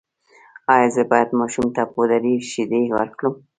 ایا 0.73 0.89
زه 0.95 1.01
باید 1.11 1.29
ماشوم 1.39 1.67
ته 1.75 1.83
پوډري 1.93 2.33
شیدې 2.51 2.83
ورکړم؟ 2.97 3.33